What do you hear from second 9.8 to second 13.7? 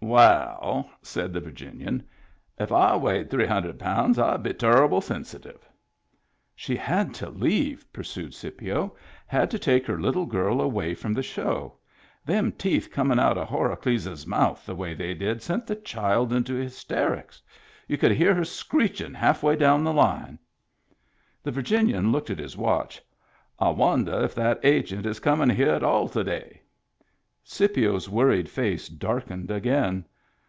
her little girl away from the show. Them teeth comin' out of